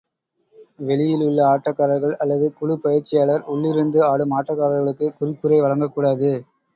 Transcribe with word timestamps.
வெளியிலுள்ள 0.79 1.41
ஆட்டக்காரர்கள் 1.47 2.15
அல்லது 2.15 2.53
குழுப் 2.53 2.81
பயிற்சியாளர், 2.83 3.43
உள்ளிருந்து 3.47 4.03
ஆடும் 4.03 4.33
ஆட்டக்காரர்களுக்குக் 4.39 5.15
குறிப்புரை 5.19 5.59
வழங்கக்கூடாது. 5.59 6.31